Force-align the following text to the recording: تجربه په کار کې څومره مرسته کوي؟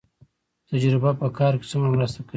تجربه 0.71 1.11
په 1.21 1.27
کار 1.37 1.53
کې 1.59 1.65
څومره 1.71 1.89
مرسته 1.95 2.19
کوي؟ 2.21 2.29